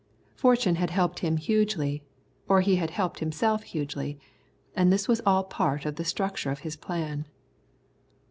[0.35, 2.01] Fortune had helped him hugely,
[2.49, 4.17] or he had helped himself hugely,
[4.75, 7.27] and this was all a part of the structure of his plan.